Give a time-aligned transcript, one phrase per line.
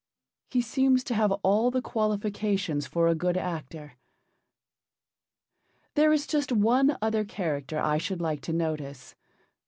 [0.49, 3.99] He seems to have all the qualifications for a good actor.
[5.93, 9.13] There is just one other character I should like to notice.